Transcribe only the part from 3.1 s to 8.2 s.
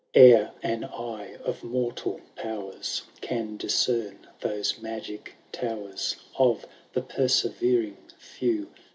Can discern those magic towen. Of the perseyering